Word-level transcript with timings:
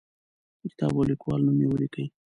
د 0.61 0.63
کتاب 0.71 0.93
او 0.97 1.03
لیکوال 1.09 1.39
نوم 1.45 1.57
یې 1.61 1.67
ولیکئ. 1.69 2.05